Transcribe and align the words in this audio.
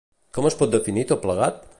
Com 0.37 0.47
es 0.49 0.55
pot 0.61 0.71
definir 0.77 1.03
tot 1.13 1.23
plegat? 1.27 1.65